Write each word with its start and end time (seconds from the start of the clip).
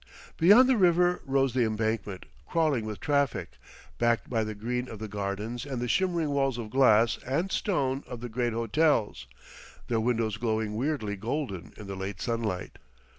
Beyond 0.35 0.67
the 0.67 0.77
river 0.77 1.21
rose 1.27 1.53
the 1.53 1.63
Embankment, 1.63 2.25
crawling 2.47 2.85
with 2.85 2.99
traffic, 2.99 3.59
backed 3.99 4.31
by 4.31 4.43
the 4.43 4.55
green 4.55 4.89
of 4.89 4.97
the 4.97 5.07
gardens 5.07 5.63
and 5.63 5.79
the 5.79 5.87
shimmering 5.87 6.31
walls 6.31 6.57
of 6.57 6.71
glass 6.71 7.19
and 7.23 7.51
stone 7.51 8.03
of 8.07 8.19
the 8.19 8.27
great 8.27 8.53
hotels, 8.53 9.27
their 9.89 9.99
windows 9.99 10.37
glowing 10.37 10.75
weirdly 10.75 11.15
golden 11.15 11.71
in 11.77 11.85
the 11.85 11.95
late 11.95 12.19
sunlight. 12.19 12.79